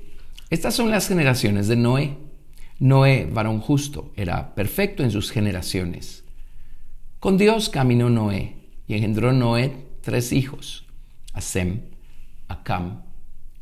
estas 0.50 0.74
son 0.74 0.90
las 0.90 1.08
generaciones 1.08 1.68
de 1.68 1.76
Noé. 1.76 2.18
Noé, 2.80 3.30
varón 3.32 3.60
justo, 3.60 4.12
era 4.16 4.56
perfecto 4.56 5.04
en 5.04 5.12
sus 5.12 5.32
generaciones. 5.32 6.21
Con 7.22 7.38
Dios 7.38 7.70
caminó 7.70 8.10
Noé 8.10 8.56
y 8.88 8.96
engendró 8.96 9.32
Noé 9.32 9.90
tres 10.02 10.34
hijos, 10.34 10.88
a 11.34 11.42
Sem, 11.42 11.82
a 12.48 12.64
Cam 12.64 13.04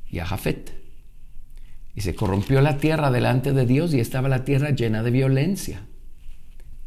y 0.10 0.20
a 0.20 0.26
Jafet. 0.26 0.82
Y 1.94 2.00
se 2.00 2.16
corrompió 2.16 2.62
la 2.62 2.78
tierra 2.78 3.12
delante 3.12 3.52
de 3.52 3.66
Dios 3.66 3.94
y 3.94 4.00
estaba 4.00 4.30
la 4.30 4.46
tierra 4.46 4.70
llena 4.70 5.04
de 5.04 5.12
violencia. 5.12 5.82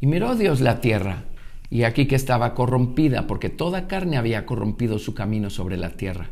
Y 0.00 0.06
miró 0.06 0.34
Dios 0.34 0.62
la 0.62 0.80
tierra, 0.80 1.26
y 1.68 1.82
aquí 1.82 2.06
que 2.06 2.16
estaba 2.16 2.54
corrompida, 2.54 3.26
porque 3.26 3.50
toda 3.50 3.86
carne 3.86 4.16
había 4.16 4.46
corrompido 4.46 4.98
su 4.98 5.12
camino 5.12 5.50
sobre 5.50 5.76
la 5.76 5.90
tierra. 5.90 6.30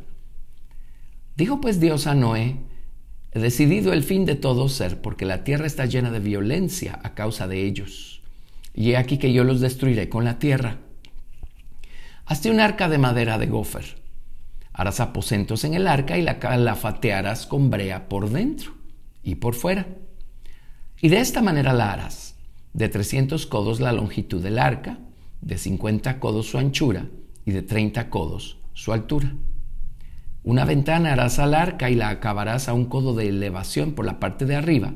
Dijo 1.36 1.60
pues 1.60 1.80
Dios 1.80 2.06
a 2.06 2.14
Noé, 2.14 2.56
he 3.32 3.40
decidido 3.40 3.92
el 3.92 4.02
fin 4.02 4.24
de 4.24 4.36
todo 4.36 4.70
ser, 4.70 5.02
porque 5.02 5.26
la 5.26 5.44
tierra 5.44 5.66
está 5.66 5.84
llena 5.84 6.10
de 6.10 6.20
violencia 6.20 6.98
a 7.02 7.12
causa 7.12 7.46
de 7.46 7.66
ellos 7.66 8.19
y 8.74 8.90
he 8.90 8.96
aquí 8.96 9.18
que 9.18 9.32
yo 9.32 9.44
los 9.44 9.60
destruiré 9.60 10.08
con 10.08 10.24
la 10.24 10.38
tierra. 10.38 10.78
Hazte 12.26 12.50
un 12.50 12.60
arca 12.60 12.88
de 12.88 12.98
madera 12.98 13.38
de 13.38 13.46
gofer. 13.46 14.00
Harás 14.72 15.00
aposentos 15.00 15.64
en 15.64 15.74
el 15.74 15.86
arca 15.86 16.16
y 16.16 16.22
la 16.22 16.38
calafatearás 16.38 17.46
con 17.46 17.70
brea 17.70 18.08
por 18.08 18.30
dentro 18.30 18.74
y 19.22 19.36
por 19.36 19.54
fuera. 19.54 19.88
Y 21.00 21.08
de 21.08 21.18
esta 21.18 21.42
manera 21.42 21.72
la 21.72 21.92
harás. 21.92 22.36
De 22.72 22.88
300 22.88 23.46
codos 23.46 23.80
la 23.80 23.92
longitud 23.92 24.42
del 24.42 24.58
arca, 24.58 24.98
de 25.40 25.58
50 25.58 26.20
codos 26.20 26.46
su 26.46 26.58
anchura 26.58 27.06
y 27.44 27.50
de 27.50 27.62
30 27.62 28.10
codos 28.10 28.58
su 28.74 28.92
altura. 28.92 29.34
Una 30.42 30.64
ventana 30.64 31.12
harás 31.12 31.38
al 31.38 31.54
arca 31.54 31.90
y 31.90 31.94
la 31.94 32.08
acabarás 32.08 32.68
a 32.68 32.72
un 32.72 32.86
codo 32.86 33.14
de 33.14 33.28
elevación 33.28 33.92
por 33.92 34.06
la 34.06 34.20
parte 34.20 34.46
de 34.46 34.56
arriba, 34.56 34.94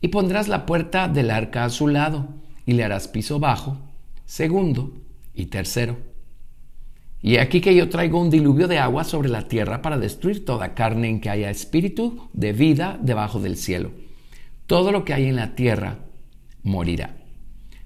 y 0.00 0.08
pondrás 0.08 0.46
la 0.46 0.64
puerta 0.66 1.08
del 1.08 1.30
arca 1.30 1.64
a 1.64 1.70
su 1.70 1.88
lado 1.88 2.28
y 2.70 2.72
le 2.72 2.84
harás 2.84 3.08
piso 3.08 3.40
bajo, 3.40 3.78
segundo 4.26 4.92
y 5.34 5.46
tercero. 5.46 5.96
Y 7.20 7.38
aquí 7.38 7.60
que 7.60 7.74
yo 7.74 7.88
traigo 7.88 8.20
un 8.20 8.30
diluvio 8.30 8.68
de 8.68 8.78
agua 8.78 9.02
sobre 9.02 9.28
la 9.28 9.48
tierra 9.48 9.82
para 9.82 9.98
destruir 9.98 10.44
toda 10.44 10.72
carne 10.76 11.08
en 11.08 11.20
que 11.20 11.30
haya 11.30 11.50
espíritu 11.50 12.28
de 12.32 12.52
vida 12.52 12.96
debajo 13.02 13.40
del 13.40 13.56
cielo. 13.56 13.90
Todo 14.68 14.92
lo 14.92 15.04
que 15.04 15.14
hay 15.14 15.24
en 15.24 15.34
la 15.34 15.56
tierra 15.56 15.98
morirá. 16.62 17.16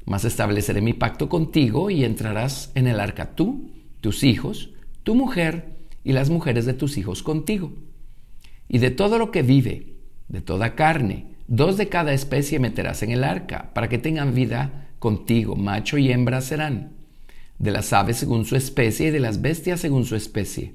Mas 0.04 0.26
estableceré 0.26 0.82
mi 0.82 0.92
pacto 0.92 1.30
contigo 1.30 1.88
y 1.88 2.04
entrarás 2.04 2.70
en 2.74 2.86
el 2.86 3.00
arca 3.00 3.34
tú, 3.34 3.70
tus 4.02 4.22
hijos, 4.22 4.68
tu 5.02 5.14
mujer 5.14 5.78
y 6.04 6.12
las 6.12 6.28
mujeres 6.28 6.66
de 6.66 6.74
tus 6.74 6.98
hijos 6.98 7.22
contigo. 7.22 7.72
Y 8.68 8.80
de 8.80 8.90
todo 8.90 9.16
lo 9.16 9.30
que 9.30 9.40
vive, 9.40 9.94
de 10.28 10.42
toda 10.42 10.74
carne, 10.74 11.33
Dos 11.46 11.76
de 11.76 11.88
cada 11.88 12.14
especie 12.14 12.58
meterás 12.58 13.02
en 13.02 13.10
el 13.10 13.22
arca, 13.22 13.70
para 13.74 13.88
que 13.88 13.98
tengan 13.98 14.34
vida 14.34 14.88
contigo, 14.98 15.56
macho 15.56 15.98
y 15.98 16.10
hembra 16.10 16.40
serán, 16.40 16.92
de 17.58 17.70
las 17.70 17.92
aves 17.92 18.16
según 18.16 18.46
su 18.46 18.56
especie 18.56 19.08
y 19.08 19.10
de 19.10 19.20
las 19.20 19.42
bestias 19.42 19.80
según 19.80 20.06
su 20.06 20.16
especie. 20.16 20.72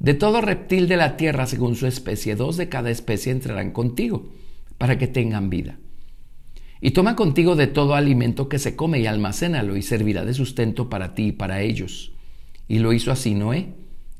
De 0.00 0.14
todo 0.14 0.40
reptil 0.40 0.88
de 0.88 0.96
la 0.96 1.16
tierra 1.16 1.46
según 1.46 1.76
su 1.76 1.86
especie, 1.86 2.34
dos 2.34 2.56
de 2.56 2.68
cada 2.68 2.90
especie 2.90 3.30
entrarán 3.30 3.70
contigo, 3.70 4.28
para 4.76 4.98
que 4.98 5.06
tengan 5.06 5.50
vida. 5.50 5.78
Y 6.80 6.92
toma 6.92 7.16
contigo 7.16 7.56
de 7.56 7.66
todo 7.66 7.94
alimento 7.94 8.48
que 8.48 8.58
se 8.58 8.76
come 8.76 9.00
y 9.00 9.06
almacénalo 9.06 9.76
y 9.76 9.82
servirá 9.82 10.24
de 10.24 10.34
sustento 10.34 10.88
para 10.88 11.14
ti 11.14 11.28
y 11.28 11.32
para 11.32 11.62
ellos. 11.62 12.12
Y 12.68 12.80
lo 12.80 12.92
hizo 12.92 13.10
así 13.10 13.34
Noé, 13.34 13.74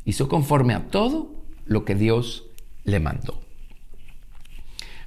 hizo 0.05 0.29
conforme 0.29 0.75
a 0.75 0.89
todo 0.89 1.45
lo 1.67 1.85
que 1.85 1.95
Dios 1.95 2.47
le 2.85 2.99
mandó. 2.99 3.48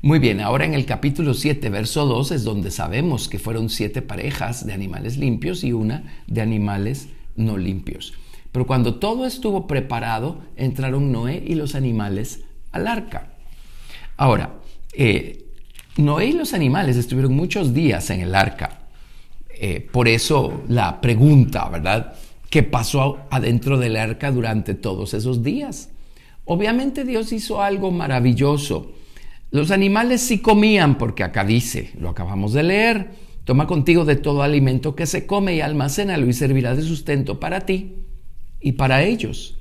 Muy 0.04 0.18
bien, 0.18 0.42
ahora 0.42 0.66
en 0.66 0.74
el 0.74 0.88
capítulo 0.88 1.36
7, 1.36 1.70
verso 1.70 2.08
2 2.08 2.32
es 2.32 2.44
donde 2.44 2.72
sabemos 2.72 3.30
que 3.30 3.38
fueron 3.38 3.70
siete 3.70 4.02
parejas 4.02 4.66
de 4.66 4.74
animales 4.74 5.18
limpios 5.18 5.64
y 5.64 5.74
una 5.74 6.24
de 6.26 6.42
animales 6.42 7.10
no 7.36 7.56
limpios. 7.56 8.16
Pero 8.52 8.66
cuando 8.66 8.96
todo 8.96 9.28
estuvo 9.28 9.68
preparado, 9.68 10.40
entraron 10.56 11.12
Noé 11.12 11.44
y 11.46 11.54
los 11.54 11.76
animales 11.76 12.40
al 12.72 12.88
arca. 12.88 13.34
Ahora, 14.18 14.56
eh, 14.94 15.46
Noé 15.98 16.30
y 16.30 16.34
los 16.34 16.56
animales 16.56 16.98
estuvieron 16.98 17.36
muchos 17.36 17.72
días 17.72 18.10
en 18.10 18.22
el 18.22 18.34
arca. 18.34 18.88
Eh, 19.52 19.88
por 19.92 20.08
eso 20.08 20.64
la 20.68 21.00
pregunta, 21.00 21.70
¿verdad? 21.70 22.16
¿Qué 22.50 22.64
pasó 22.64 23.20
adentro 23.30 23.78
del 23.78 23.96
arca 23.98 24.32
durante 24.32 24.74
todos 24.74 25.14
esos 25.14 25.44
días? 25.44 25.90
Obviamente 26.46 27.04
Dios 27.04 27.32
hizo 27.34 27.62
algo 27.62 27.92
maravilloso 27.92 28.94
los 29.52 29.72
animales 29.72 30.22
sí 30.22 30.40
comían, 30.40 30.98
porque 30.98 31.24
acá 31.24 31.44
dice, 31.44 31.92
lo 32.00 32.10
acabamos 32.10 32.54
de 32.54 32.64
leer, 32.64 33.12
toma 33.44 33.68
contigo 33.68 34.06
de 34.06 34.16
todo 34.16 34.44
alimento 34.44 34.96
que 34.96 35.06
se 35.06 35.26
come 35.26 35.56
y 35.56 35.62
almacénalo 35.62 36.26
y 36.28 36.34
servirá 36.34 36.74
de 36.74 36.84
sustento 36.84 37.40
para 37.40 37.62
ti 37.62 37.96
y 38.62 38.74
para 38.74 39.04
ellos. 39.04 39.58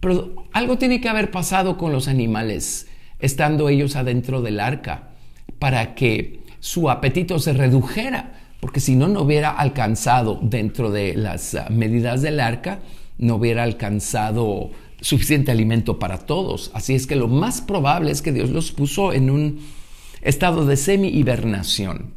Pero 0.00 0.46
algo 0.52 0.78
tiene 0.78 1.02
que 1.02 1.10
haber 1.10 1.30
pasado 1.30 1.76
con 1.76 1.92
los 1.92 2.08
animales, 2.08 2.88
estando 3.18 3.68
ellos 3.68 3.94
adentro 3.94 4.40
del 4.40 4.58
arca, 4.58 5.10
para 5.58 5.94
que 5.94 6.40
su 6.60 6.88
apetito 6.90 7.38
se 7.38 7.52
redujera, 7.52 8.40
porque 8.60 8.80
si 8.80 8.96
no, 8.96 9.08
no 9.08 9.20
hubiera 9.22 9.50
alcanzado 9.50 10.38
dentro 10.42 10.90
de 10.90 11.14
las 11.14 11.56
medidas 11.68 12.22
del 12.22 12.40
arca, 12.40 12.80
no 13.18 13.36
hubiera 13.36 13.64
alcanzado 13.64 14.70
suficiente 15.00 15.50
alimento 15.50 15.98
para 15.98 16.18
todos. 16.18 16.70
Así 16.74 16.94
es 16.94 17.06
que 17.06 17.16
lo 17.16 17.28
más 17.28 17.60
probable 17.60 18.10
es 18.10 18.22
que 18.22 18.32
Dios 18.32 18.50
los 18.50 18.72
puso 18.72 19.12
en 19.12 19.30
un 19.30 19.60
estado 20.22 20.64
de 20.66 20.76
semi-hibernación. 20.76 22.14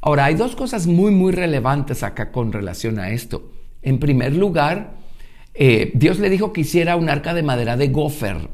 Ahora, 0.00 0.26
hay 0.26 0.34
dos 0.34 0.56
cosas 0.56 0.86
muy, 0.86 1.12
muy 1.12 1.32
relevantes 1.32 2.02
acá 2.02 2.32
con 2.32 2.52
relación 2.52 2.98
a 2.98 3.10
esto. 3.10 3.52
En 3.82 3.98
primer 3.98 4.34
lugar, 4.34 4.94
eh, 5.54 5.90
Dios 5.94 6.18
le 6.18 6.30
dijo 6.30 6.52
que 6.52 6.62
hiciera 6.62 6.96
un 6.96 7.10
arca 7.10 7.34
de 7.34 7.42
madera 7.42 7.76
de 7.76 7.88
gofer. 7.88 8.48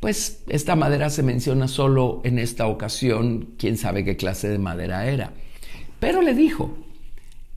Pues 0.00 0.42
esta 0.48 0.76
madera 0.76 1.08
se 1.10 1.22
menciona 1.22 1.68
solo 1.68 2.20
en 2.24 2.38
esta 2.38 2.66
ocasión, 2.66 3.54
quién 3.56 3.78
sabe 3.78 4.04
qué 4.04 4.16
clase 4.16 4.48
de 4.48 4.58
madera 4.58 5.06
era. 5.06 5.32
Pero 6.00 6.20
le 6.20 6.34
dijo, 6.34 6.76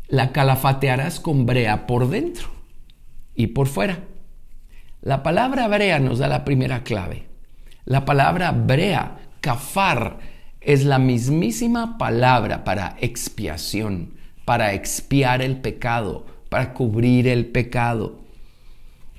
la 0.08 0.32
calafatearás 0.32 1.20
con 1.20 1.46
brea 1.46 1.88
por 1.88 2.10
dentro 2.10 2.50
y 3.36 3.48
por 3.48 3.68
fuera. 3.68 4.04
La 5.06 5.22
palabra 5.22 5.66
hebrea 5.66 6.00
nos 6.00 6.18
da 6.18 6.28
la 6.28 6.44
primera 6.44 6.84
clave. 6.84 7.28
La 7.86 8.06
palabra 8.06 8.50
hebrea, 8.50 9.20
kafar, 9.40 10.18
es 10.62 10.84
la 10.84 10.98
mismísima 10.98 12.00
palabra 12.00 12.64
para 12.64 12.98
expiación, 13.00 14.16
para 14.46 14.74
expiar 14.74 15.44
el 15.44 15.58
pecado, 15.58 16.26
para 16.50 16.74
cubrir 16.74 17.28
el 17.28 17.46
pecado. 17.46 18.20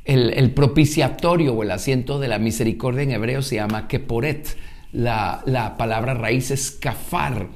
El, 0.04 0.50
propiciatorio 0.54 1.54
o 1.54 1.62
el 1.62 1.70
asiento 1.70 2.18
de 2.18 2.26
la 2.26 2.40
misericordia 2.40 3.04
en 3.04 3.12
hebreo 3.12 3.42
se 3.42 3.54
llama 3.54 3.86
keporet. 3.86 4.56
La, 4.90 5.44
la 5.46 5.76
palabra 5.76 6.14
raíz 6.14 6.50
es 6.50 6.72
kafar, 6.72 7.46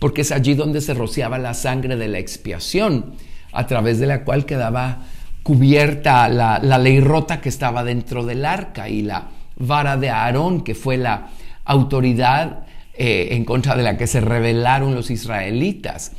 porque 0.00 0.22
es 0.22 0.32
allí 0.32 0.54
donde 0.54 0.80
se 0.80 0.92
rociaba 0.92 1.38
la 1.38 1.54
sangre 1.54 1.94
de 1.94 2.08
la 2.08 2.18
expiación, 2.18 3.14
a 3.52 3.68
través 3.68 4.00
de 4.00 4.06
la 4.06 4.24
cual 4.24 4.44
quedaba 4.44 5.06
cubierta 5.46 6.28
la, 6.28 6.58
la 6.60 6.76
ley 6.76 6.98
rota 6.98 7.40
que 7.40 7.50
estaba 7.50 7.84
dentro 7.84 8.26
del 8.26 8.44
arca 8.44 8.88
y 8.88 9.02
la 9.02 9.28
vara 9.54 9.96
de 9.96 10.10
Aarón, 10.10 10.64
que 10.64 10.74
fue 10.74 10.96
la 10.96 11.28
autoridad 11.64 12.66
eh, 12.94 13.28
en 13.30 13.44
contra 13.44 13.76
de 13.76 13.84
la 13.84 13.96
que 13.96 14.08
se 14.08 14.20
rebelaron 14.20 14.96
los 14.96 15.08
israelitas. 15.08 16.10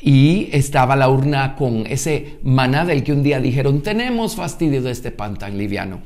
Y 0.00 0.48
estaba 0.52 0.96
la 0.96 1.10
urna 1.10 1.56
con 1.56 1.86
ese 1.88 2.38
maná 2.42 2.86
del 2.86 3.04
que 3.04 3.12
un 3.12 3.22
día 3.22 3.38
dijeron, 3.38 3.82
tenemos 3.82 4.34
fastidio 4.34 4.80
de 4.80 4.92
este 4.92 5.10
pan 5.10 5.36
tan 5.36 5.58
liviano. 5.58 6.00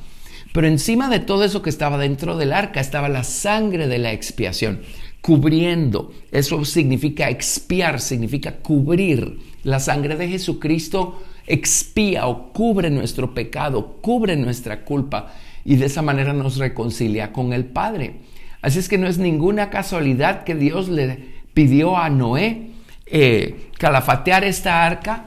Pero 0.52 0.66
encima 0.66 1.08
de 1.08 1.20
todo 1.20 1.44
eso 1.44 1.62
que 1.62 1.70
estaba 1.70 1.96
dentro 1.96 2.36
del 2.36 2.52
arca 2.52 2.80
estaba 2.80 3.08
la 3.08 3.22
sangre 3.22 3.86
de 3.86 3.98
la 3.98 4.10
expiación, 4.10 4.80
cubriendo. 5.20 6.12
Eso 6.32 6.64
significa 6.64 7.30
expiar, 7.30 8.00
significa 8.00 8.56
cubrir. 8.56 9.54
La 9.62 9.78
sangre 9.78 10.16
de 10.16 10.28
Jesucristo 10.28 11.20
expía 11.46 12.26
o 12.26 12.52
cubre 12.52 12.90
nuestro 12.90 13.34
pecado, 13.34 13.98
cubre 14.00 14.36
nuestra 14.36 14.84
culpa 14.84 15.32
y 15.64 15.76
de 15.76 15.86
esa 15.86 16.02
manera 16.02 16.32
nos 16.32 16.58
reconcilia 16.58 17.32
con 17.32 17.52
el 17.52 17.64
Padre. 17.64 18.20
Así 18.62 18.78
es 18.78 18.88
que 18.88 18.98
no 18.98 19.06
es 19.06 19.18
ninguna 19.18 19.70
casualidad 19.70 20.44
que 20.44 20.54
Dios 20.54 20.88
le 20.88 21.34
pidió 21.52 21.96
a 21.96 22.08
Noé 22.10 22.70
eh, 23.06 23.70
calafatear 23.78 24.44
esta 24.44 24.84
arca 24.84 25.26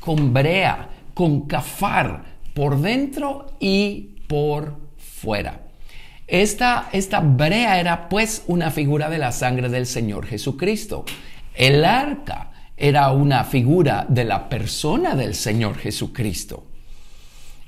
con 0.00 0.32
brea, 0.32 0.88
con 1.14 1.46
cafar, 1.46 2.24
por 2.54 2.80
dentro 2.80 3.56
y 3.58 4.16
por 4.26 4.76
fuera. 4.98 5.62
Esta, 6.26 6.88
esta 6.92 7.20
brea 7.20 7.80
era 7.80 8.08
pues 8.08 8.44
una 8.46 8.70
figura 8.70 9.08
de 9.08 9.18
la 9.18 9.32
sangre 9.32 9.68
del 9.68 9.86
Señor 9.86 10.26
Jesucristo. 10.26 11.04
El 11.54 11.84
arca 11.84 12.51
era 12.82 13.12
una 13.12 13.44
figura 13.44 14.06
de 14.08 14.24
la 14.24 14.48
persona 14.48 15.14
del 15.14 15.36
Señor 15.36 15.78
Jesucristo. 15.78 16.66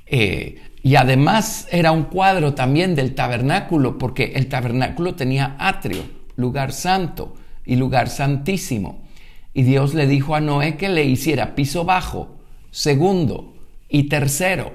Eh, 0.07 0.61
y 0.83 0.97
además 0.97 1.69
era 1.71 1.93
un 1.93 2.03
cuadro 2.03 2.55
también 2.55 2.97
del 2.97 3.15
tabernáculo, 3.15 3.97
porque 3.97 4.33
el 4.35 4.49
tabernáculo 4.49 5.15
tenía 5.15 5.55
atrio, 5.61 6.03
lugar 6.35 6.73
santo 6.73 7.37
y 7.65 7.77
lugar 7.77 8.09
santísimo. 8.09 9.05
Y 9.55 9.63
Dios 9.63 9.95
le 9.95 10.09
dijo 10.09 10.35
a 10.35 10.41
Noé 10.41 10.77
que 10.77 10.89
le 10.89 11.05
hiciera 11.05 11.55
piso 11.55 11.85
bajo, 11.85 12.37
segundo 12.73 13.55
y 13.89 14.09
tercero. 14.09 14.73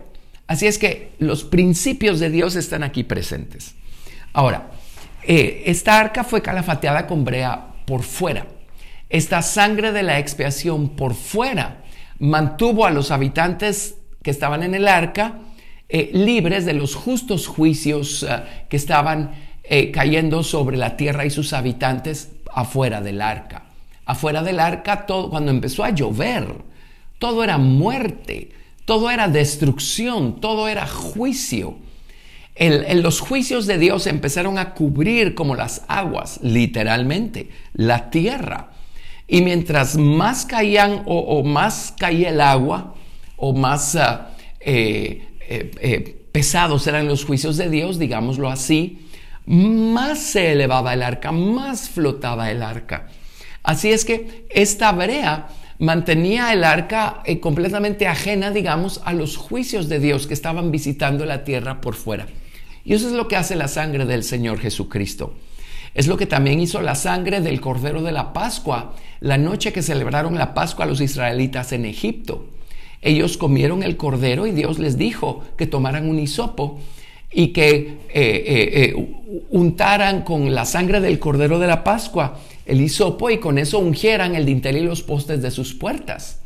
Así 0.47 0.67
es 0.67 0.77
que 0.77 1.11
los 1.19 1.43
principios 1.43 2.21
de 2.21 2.29
Dios 2.29 2.55
están 2.55 2.83
aquí 2.83 3.03
presentes. 3.03 3.75
Ahora, 4.31 4.71
eh, 5.27 5.63
esta 5.65 5.99
arca 5.99 6.23
fue 6.23 6.41
calafateada 6.41 7.07
con 7.07 7.25
brea 7.25 7.73
por 7.85 8.03
fuera. 8.03 8.47
Esta 9.09 9.41
sangre 9.41 9.91
de 9.91 10.03
la 10.03 10.19
expiación 10.19 10.89
por 10.89 11.15
fuera 11.15 11.83
mantuvo 12.19 12.85
a 12.85 12.91
los 12.91 13.11
habitantes 13.11 13.95
que 14.21 14.31
estaban 14.31 14.61
en 14.63 14.75
el 14.75 14.87
arca 14.87 15.39
eh, 15.91 16.11
libres 16.13 16.65
de 16.65 16.73
los 16.73 16.93
justos 16.93 17.47
juicios 17.47 18.21
eh, 18.21 18.43
que 18.69 18.77
estaban 18.77 19.31
eh, 19.63 19.89
cayendo 19.89 20.43
sobre 20.43 20.77
la 20.77 20.95
tierra 20.95 21.25
y 21.25 21.31
sus 21.31 21.51
habitantes 21.51 22.29
afuera 22.53 23.01
del 23.01 23.21
arca. 23.21 23.63
Afuera 24.05 24.43
del 24.43 24.59
arca, 24.59 25.07
todo, 25.07 25.31
cuando 25.31 25.49
empezó 25.49 25.83
a 25.83 25.89
llover, 25.89 26.53
todo 27.17 27.43
era 27.43 27.57
muerte, 27.57 28.51
todo 28.85 29.09
era 29.09 29.27
destrucción, 29.27 30.39
todo 30.39 30.67
era 30.67 30.85
juicio. 30.85 31.77
los 32.59 33.19
juicios 33.19 33.65
de 33.65 33.79
Dios 33.79 34.05
empezaron 34.05 34.59
a 34.59 34.75
cubrir 34.75 35.33
como 35.33 35.55
las 35.55 35.83
aguas, 35.87 36.39
literalmente, 36.43 37.49
la 37.73 38.11
tierra. 38.11 38.69
Y 39.29 39.41
mientras 39.41 39.95
más 39.95 40.45
caían 40.45 41.03
o, 41.05 41.43
más 41.43 41.93
caía 41.97 42.29
el 42.31 42.41
agua, 42.41 42.95
o 43.37 43.53
más 43.53 43.95
ah, 43.95 44.31
eh, 44.59 45.27
eh, 45.47 46.25
pesados 46.31 46.87
eran 46.87 47.07
los 47.07 47.23
juicios 47.25 47.55
de 47.55 47.69
Dios, 47.69 47.99
digámoslo 47.99 48.49
así, 48.49 49.05
más 49.45 50.19
se 50.19 50.51
elevaba 50.51 50.93
el 50.93 51.03
arca, 51.03 51.31
más 51.31 51.89
flotaba 51.89 52.51
el 52.51 52.61
arca. 52.61 53.07
Así 53.63 53.91
es 53.91 54.03
que 54.05 54.45
esta 54.49 54.91
brea 54.91 55.47
mantenía 55.79 56.53
el 56.53 56.63
arca 56.63 57.21
eh, 57.25 57.39
completamente 57.39 58.07
ajena, 58.07 58.51
digamos, 58.51 59.01
a 59.05 59.13
los 59.13 59.37
juicios 59.37 59.89
de 59.89 59.99
Dios 59.99 60.27
que 60.27 60.33
estaban 60.33 60.71
visitando 60.71 61.25
la 61.25 61.43
tierra 61.43 61.81
por 61.81 61.95
fuera. 61.95 62.27
Y 62.83 62.93
eso 62.93 63.07
es 63.07 63.13
lo 63.13 63.27
que 63.27 63.37
hace 63.37 63.55
la 63.55 63.67
sangre 63.67 64.05
del 64.05 64.23
Señor 64.23 64.59
Jesucristo. 64.59 65.33
Es 65.93 66.07
lo 66.07 66.17
que 66.17 66.25
también 66.25 66.59
hizo 66.59 66.81
la 66.81 66.95
sangre 66.95 67.41
del 67.41 67.61
Cordero 67.61 68.01
de 68.01 68.11
la 68.11 68.33
Pascua 68.33 68.93
la 69.19 69.37
noche 69.37 69.73
que 69.73 69.81
celebraron 69.81 70.35
la 70.35 70.53
Pascua 70.53 70.85
los 70.85 71.01
israelitas 71.01 71.71
en 71.71 71.85
Egipto. 71.85 72.47
Ellos 73.01 73.37
comieron 73.37 73.83
el 73.83 73.97
cordero 73.97 74.45
y 74.45 74.51
Dios 74.51 74.79
les 74.79 74.97
dijo 74.97 75.43
que 75.57 75.67
tomaran 75.67 76.09
un 76.09 76.19
hisopo 76.19 76.79
y 77.31 77.47
que 77.47 77.77
eh, 77.77 77.97
eh, 78.13 78.93
eh, 78.95 79.43
untaran 79.51 80.23
con 80.23 80.53
la 80.53 80.65
sangre 80.65 80.99
del 80.99 81.19
cordero 81.19 81.59
de 81.59 81.67
la 81.67 81.83
Pascua 81.83 82.39
el 82.65 82.81
hisopo 82.81 83.29
y 83.29 83.37
con 83.37 83.57
eso 83.57 83.79
ungieran 83.79 84.35
el 84.35 84.45
dintel 84.45 84.77
y 84.77 84.81
los 84.81 85.01
postes 85.01 85.41
de 85.41 85.51
sus 85.51 85.73
puertas. 85.73 86.39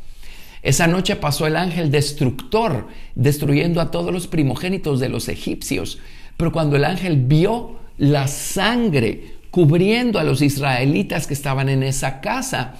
Esa 0.62 0.86
noche 0.86 1.16
pasó 1.16 1.46
el 1.46 1.56
ángel 1.56 1.90
destructor, 1.90 2.88
destruyendo 3.14 3.82
a 3.82 3.90
todos 3.90 4.12
los 4.12 4.26
primogénitos 4.26 4.98
de 4.98 5.10
los 5.10 5.28
egipcios. 5.28 5.98
Pero 6.38 6.52
cuando 6.52 6.76
el 6.76 6.86
ángel 6.86 7.16
vio 7.18 7.76
la 7.98 8.26
sangre 8.26 9.34
cubriendo 9.50 10.18
a 10.18 10.24
los 10.24 10.42
israelitas 10.42 11.26
que 11.26 11.34
estaban 11.34 11.68
en 11.68 11.82
esa 11.82 12.20
casa, 12.20 12.74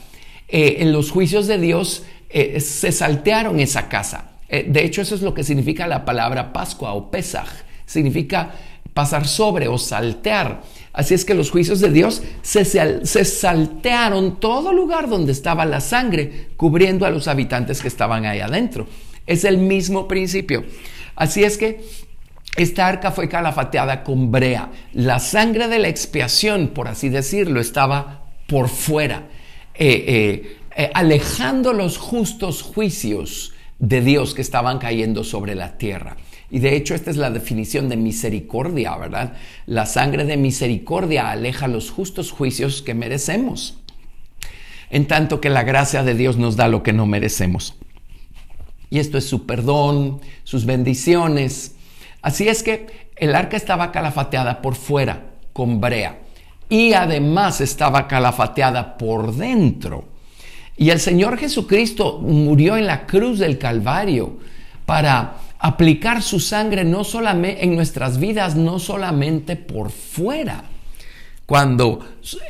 en 0.49 0.93
los 0.93 1.11
juicios 1.11 1.46
de 1.46 1.58
Dios 1.58 2.05
eh, 2.37 2.58
se 2.61 2.90
saltearon 2.90 3.61
esa 3.61 3.88
casa. 3.88 4.32
Eh, 4.49 4.66
de 4.69 4.84
hecho, 4.84 5.02
eso 5.02 5.14
es 5.14 5.22
lo 5.22 5.34
que 5.34 5.44
significa 5.44 5.87
la 5.87 6.05
palabra 6.05 6.52
Pascua 6.52 6.93
o 6.93 7.08
Pesaj. 7.08 7.49
Significa 7.87 8.50
pasar 8.93 9.28
sobre 9.28 9.69
o 9.69 9.78
saltear. 9.78 10.62
Así 10.93 11.14
es 11.14 11.25
que 11.25 11.34
los 11.34 11.50
juicios 11.50 11.78
de 11.78 11.90
Dios 11.90 12.22
se, 12.43 12.64
se, 12.64 13.25
saltearon 13.25 14.40
todo 14.40 14.72
lugar 14.72 15.08
donde 15.08 15.31
estaba 15.31 15.64
la 15.64 15.81
sangre, 15.81 16.49
cubriendo 16.56 17.06
a 17.06 17.10
los 17.10 17.28
habitantes 17.28 17.81
que 17.81 17.88
estaban 17.88 18.27
ahí 18.27 18.41
adentro. 18.41 18.89
Es 19.27 19.44
el 19.44 19.58
mismo 19.58 20.08
principio. 20.08 20.65
Así 21.15 21.44
es 21.44 21.56
que 21.56 21.84
esta 22.56 22.87
arca 22.87 23.11
fue 23.11 23.29
calafateada 23.29 24.05
con 24.05 24.31
brea. 24.31 24.70
La 24.93 25.19
sangre 25.19 25.69
de 25.69 25.79
la 25.79 25.89
expiación, 25.89 26.69
por 26.69 26.89
así 26.89 27.08
decirlo, 27.08 27.61
estaba 27.61 28.27
por 28.46 28.69
fuera. 28.69 29.29
Eh, 29.75 30.58
eh, 30.77 30.91
alejando 30.94 31.73
los 31.73 31.99
justos 31.99 32.63
juicios 32.63 33.53
de 33.79 34.01
Dios 34.01 34.34
que 34.34 34.43
estaban 34.43 34.79
cayendo 34.79 35.25
sobre 35.25 35.55
la 35.55 35.79
tierra. 35.79 36.17
Y 36.51 36.61
de 36.61 36.77
hecho 36.77 36.94
esta 36.94 37.11
es 37.11 37.17
la 37.17 37.31
definición 37.31 37.89
de 37.89 37.96
misericordia, 37.96 38.96
¿verdad? 38.96 39.34
La 39.67 39.87
sangre 39.87 40.25
de 40.25 40.37
misericordia 40.37 41.31
aleja 41.31 41.69
los 41.69 41.91
justos 41.91 42.31
juicios 42.31 42.82
que 42.82 42.94
merecemos, 42.94 43.79
en 44.91 45.06
tanto 45.06 45.41
que 45.41 45.51
la 45.51 45.65
gracia 45.65 46.05
de 46.05 46.15
Dios 46.15 46.37
nos 46.37 46.56
da 46.56 46.69
lo 46.69 46.82
que 46.82 46.93
no 46.93 47.06
merecemos. 47.06 47.75
Y 48.91 49.01
esto 49.01 49.19
es 49.19 49.25
su 49.25 49.46
perdón, 49.46 50.20
sus 50.44 50.67
bendiciones. 50.67 51.75
Así 52.24 52.48
es 52.48 52.64
que 52.64 53.08
el 53.14 53.36
arca 53.36 53.56
estaba 53.56 53.93
calafateada 53.93 54.60
por 54.60 54.74
fuera, 54.74 55.34
con 55.52 55.81
brea, 55.81 56.19
y 56.69 56.94
además 56.94 57.60
estaba 57.60 58.08
calafateada 58.08 58.98
por 58.98 59.32
dentro 59.32 60.14
y 60.76 60.90
el 60.90 60.98
Señor 60.98 61.38
Jesucristo 61.38 62.19
murió 62.20 62.76
en 62.76 62.86
la 62.86 63.06
cruz 63.06 63.38
del 63.38 63.58
Calvario 63.58 64.38
para 64.86 65.36
aplicar 65.58 66.20
su 66.20 66.40
sangre 66.40 66.84
no 66.84 67.04
solamente 67.04 67.64
en 67.64 67.76
nuestras 67.76 68.19
vidas, 68.19 68.56
no 68.56 68.78
solamente 68.78 69.56
por 69.56 69.90
fuera. 69.90 70.64
Cuando 71.46 72.00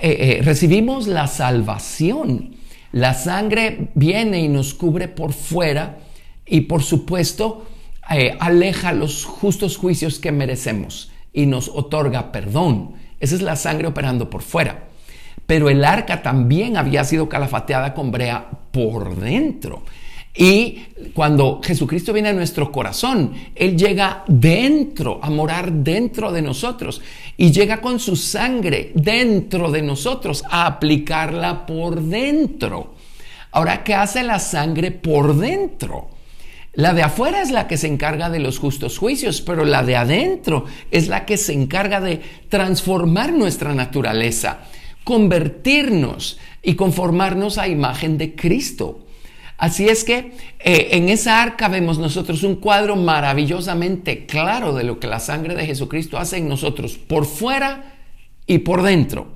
eh, 0.00 0.38
eh, 0.38 0.42
recibimos 0.42 1.06
la 1.06 1.26
salvación, 1.26 2.56
la 2.92 3.12
sangre 3.12 3.88
viene 3.94 4.40
y 4.40 4.48
nos 4.48 4.72
cubre 4.72 5.08
por 5.08 5.32
fuera 5.32 5.98
y 6.46 6.62
por 6.62 6.82
supuesto 6.82 7.66
eh, 8.10 8.36
aleja 8.40 8.92
los 8.92 9.24
justos 9.24 9.76
juicios 9.76 10.18
que 10.18 10.32
merecemos 10.32 11.10
y 11.32 11.46
nos 11.46 11.68
otorga 11.68 12.32
perdón. 12.32 12.92
Esa 13.20 13.34
es 13.34 13.42
la 13.42 13.56
sangre 13.56 13.88
operando 13.88 14.28
por 14.28 14.42
fuera 14.42 14.88
pero 15.46 15.68
el 15.68 15.84
arca 15.84 16.22
también 16.22 16.76
había 16.76 17.04
sido 17.04 17.28
calafateada 17.28 17.94
con 17.94 18.10
brea 18.10 18.48
por 18.70 19.16
dentro. 19.16 19.82
Y 20.36 20.78
cuando 21.12 21.60
Jesucristo 21.62 22.12
viene 22.12 22.30
a 22.30 22.32
nuestro 22.32 22.72
corazón, 22.72 23.34
Él 23.54 23.76
llega 23.76 24.24
dentro, 24.26 25.20
a 25.22 25.30
morar 25.30 25.70
dentro 25.70 26.32
de 26.32 26.42
nosotros. 26.42 27.00
Y 27.36 27.52
llega 27.52 27.80
con 27.80 28.00
su 28.00 28.16
sangre 28.16 28.90
dentro 28.94 29.70
de 29.70 29.82
nosotros, 29.82 30.42
a 30.50 30.66
aplicarla 30.66 31.66
por 31.66 32.00
dentro. 32.00 32.94
Ahora, 33.52 33.84
¿qué 33.84 33.94
hace 33.94 34.24
la 34.24 34.40
sangre 34.40 34.90
por 34.90 35.36
dentro? 35.36 36.08
La 36.76 36.92
de 36.92 37.02
afuera 37.02 37.40
es 37.40 37.52
la 37.52 37.68
que 37.68 37.76
se 37.76 37.86
encarga 37.86 38.30
de 38.30 38.40
los 38.40 38.58
justos 38.58 38.98
juicios, 38.98 39.40
pero 39.40 39.64
la 39.64 39.84
de 39.84 39.96
adentro 39.96 40.64
es 40.90 41.06
la 41.06 41.24
que 41.24 41.36
se 41.36 41.52
encarga 41.52 42.00
de 42.00 42.20
transformar 42.48 43.32
nuestra 43.32 43.74
naturaleza, 43.74 44.60
convertirnos 45.04 46.38
y 46.62 46.74
conformarnos 46.74 47.58
a 47.58 47.68
imagen 47.68 48.18
de 48.18 48.34
Cristo. 48.34 49.06
Así 49.56 49.88
es 49.88 50.02
que 50.02 50.32
eh, 50.58 50.88
en 50.92 51.08
esa 51.08 51.40
arca 51.40 51.68
vemos 51.68 51.98
nosotros 51.98 52.42
un 52.42 52.56
cuadro 52.56 52.96
maravillosamente 52.96 54.26
claro 54.26 54.74
de 54.74 54.82
lo 54.82 54.98
que 54.98 55.06
la 55.06 55.20
sangre 55.20 55.54
de 55.54 55.66
Jesucristo 55.66 56.18
hace 56.18 56.38
en 56.38 56.48
nosotros, 56.48 56.98
por 56.98 57.24
fuera 57.24 57.94
y 58.48 58.58
por 58.58 58.82
dentro. 58.82 59.28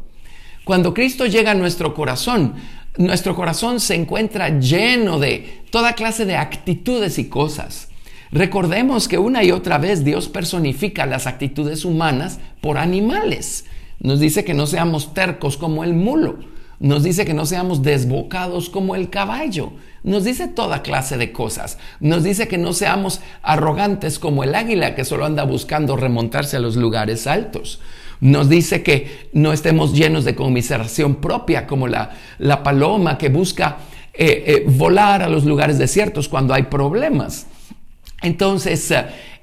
Cuando 0.65 0.93
Cristo 0.93 1.25
llega 1.25 1.53
a 1.53 1.55
nuestro 1.55 1.95
corazón, 1.95 2.55
nuestro 2.99 3.35
corazón 3.35 3.81
se 3.81 3.95
encuentra 3.95 4.59
lleno 4.59 5.19
de 5.19 5.63
toda 5.71 5.95
clase 5.95 6.25
de 6.25 6.37
actitudes 6.37 7.19
y 7.19 7.29
cosas. 7.29 7.89
Recordemos 8.31 9.09
que 9.09 9.19
una 9.19 9.43
y 9.43 9.53
otra 9.53 9.79
vez 9.79 10.05
Dios 10.05 10.29
personifica 10.29 11.07
las 11.07 11.27
actitudes 11.27 11.85
humanas 11.85 12.41
por 12.61 12.77
animales. 12.77 13.65
Nos 14.01 14.21
dice 14.21 14.45
que 14.45 14.53
no 14.53 14.67
seamos 14.67 15.15
tercos 15.15 15.57
como 15.57 15.83
el 15.83 15.95
mulo. 15.95 16.41
Nos 16.81 17.03
dice 17.03 17.25
que 17.25 17.35
no 17.35 17.47
seamos 17.47 17.83
desbocados 17.83 18.69
como 18.69 18.95
el 18.95 19.11
caballo. 19.11 19.73
Nos 20.05 20.25
dice 20.25 20.47
toda 20.47 20.83
clase 20.83 21.17
de 21.17 21.33
cosas. 21.33 21.79
Nos 22.01 22.23
dice 22.23 22.47
que 22.47 22.59
no 22.59 22.73
seamos 22.73 23.21
arrogantes 23.43 24.19
como 24.19 24.45
el 24.45 24.55
águila 24.55 24.95
que 24.95 25.05
solo 25.05 25.25
anda 25.25 25.45
buscando 25.45 25.97
remontarse 25.97 26.57
a 26.57 26.61
los 26.61 26.77
lugares 26.77 27.27
altos. 27.27 27.81
Nos 28.21 28.49
dice 28.49 28.83
que 28.83 29.29
no 29.33 29.53
estemos 29.53 29.93
llenos 29.93 30.25
de 30.25 30.35
conmiseración 30.35 31.17
propia 31.17 31.67
como 31.67 31.87
la, 31.87 32.11
la 32.39 32.63
paloma 32.63 33.17
que 33.17 33.29
busca 33.29 33.79
eh, 34.13 34.45
eh, 34.47 34.65
volar 34.67 35.23
a 35.23 35.29
los 35.29 35.45
lugares 35.45 35.79
desiertos 35.79 36.29
cuando 36.29 36.53
hay 36.53 36.65
problemas. 36.65 37.47
Entonces, 38.21 38.93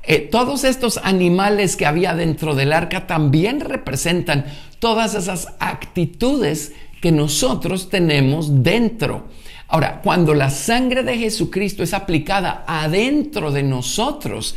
eh, 0.04 0.20
todos 0.20 0.66
estos 0.66 1.00
animales 1.02 1.78
que 1.78 1.86
había 1.86 2.14
dentro 2.14 2.56
del 2.56 2.74
arca 2.74 3.08
también 3.08 3.62
representan 3.62 4.46
todas 4.80 5.16
esas 5.16 5.48
actitudes 5.60 6.74
que 7.02 7.14
nosotros 7.14 7.90
tenemos 7.90 8.64
dentro. 8.64 9.30
Ahora, 9.68 10.02
cuando 10.04 10.34
la 10.34 10.50
sangre 10.50 11.04
de 11.04 11.18
Jesucristo 11.18 11.82
es 11.82 11.94
aplicada 11.94 12.66
adentro 12.68 13.52
de 13.52 13.64
nosotros, 13.64 14.56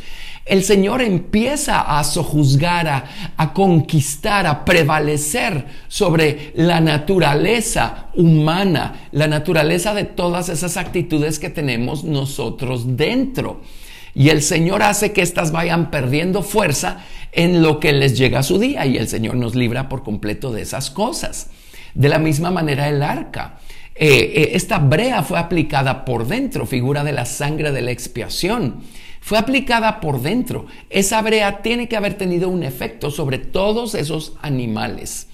el 0.49 0.63
Señor 0.63 1.01
empieza 1.01 1.99
a 1.99 2.03
sojuzgar, 2.03 2.87
a, 2.87 3.05
a, 3.37 3.53
conquistar, 3.53 4.47
a 4.47 4.65
prevalecer 4.65 5.65
sobre 5.87 6.51
la 6.55 6.81
naturaleza 6.81 8.07
humana, 8.15 9.07
la 9.11 9.27
naturaleza 9.27 9.93
de 9.93 10.05
todas 10.05 10.49
esas 10.49 10.75
actitudes 10.75 11.39
que 11.39 11.49
tenemos 11.49 12.03
nosotros 12.03 12.97
dentro. 12.97 13.61
Y 14.15 14.29
el 14.29 14.41
Señor 14.41 14.81
hace 14.81 15.13
que 15.13 15.21
éstas 15.21 15.51
vayan 15.51 15.91
perdiendo 15.91 16.41
fuerza 16.41 17.05
en 17.31 17.61
lo 17.61 17.79
que 17.79 17.93
les 17.93 18.17
llega 18.17 18.39
a 18.39 18.43
su 18.43 18.59
día 18.59 18.85
y 18.85 18.97
el 18.97 19.07
Señor 19.07 19.35
nos 19.35 19.55
libra 19.55 19.87
por 19.87 20.03
completo 20.03 20.51
de 20.51 20.63
esas 20.63 20.89
cosas. 20.89 21.51
De 21.93 22.09
la 22.09 22.19
misma 22.19 22.51
manera 22.51 22.89
el 22.89 23.03
arca. 23.03 23.59
Eh, 23.95 24.31
eh, 24.35 24.49
esta 24.53 24.79
brea 24.79 25.23
fue 25.23 25.37
aplicada 25.37 26.05
por 26.05 26.27
dentro, 26.27 26.65
figura 26.65 27.03
de 27.03 27.11
la 27.11 27.25
sangre 27.25 27.71
de 27.71 27.81
la 27.81 27.91
expiación. 27.91 28.81
Fue 29.29 29.37
aplicada 29.37 29.99
por 29.99 30.23
dentro. 30.23 30.65
Esa 30.89 31.21
brea 31.21 31.61
tiene 31.61 31.87
que 31.87 31.95
haber 31.95 32.15
tenido 32.15 32.49
un 32.49 32.63
efecto 32.63 33.11
sobre 33.11 33.37
todos 33.37 33.93
esos 33.93 34.33
animales. 34.41 35.27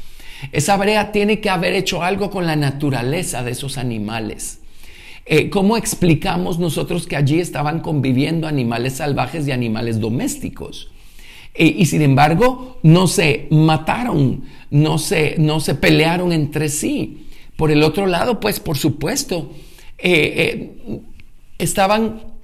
Esa 0.51 0.75
brea 0.75 1.13
tiene 1.13 1.39
que 1.39 1.49
haber 1.49 1.71
hecho 1.71 2.03
algo 2.03 2.29
con 2.29 2.45
la 2.45 2.57
naturaleza 2.57 3.41
de 3.41 3.51
esos 3.51 3.77
animales. 3.77 4.59
Eh, 5.25 5.49
¿Cómo 5.49 5.77
explicamos 5.77 6.59
nosotros 6.59 7.07
que 7.07 7.15
allí 7.15 7.39
estaban 7.39 7.79
conviviendo 7.79 8.49
animales 8.49 8.95
salvajes 8.95 9.47
y 9.47 9.53
animales 9.53 10.01
domésticos? 10.01 10.91
y 11.57 11.85
sin 11.85 12.01
embargo, 12.01 12.79
no 12.83 13.07
se 13.07 13.47
mataron, 13.49 14.43
no 14.71 14.97
se, 14.97 15.35
no 15.37 15.61
se 15.61 15.73
pelearon 15.73 16.33
entre 16.33 16.67
sí. 16.67 17.27
Por 17.55 17.71
el 17.71 17.81
otro 17.81 18.07
lado, 18.07 18.41
pues 18.41 18.59
por 18.59 18.77
supuesto, 18.77 19.53
eh, 19.97 20.73
eh, 20.89 20.99
estaban 21.59 22.34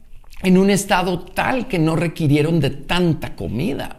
en 0.44 0.58
un 0.58 0.70
estado 0.70 1.20
tal 1.20 1.68
que 1.68 1.80
no 1.80 1.96
requirieron 1.96 2.60
de 2.60 2.70
tanta 2.70 3.36
comida. 3.36 3.98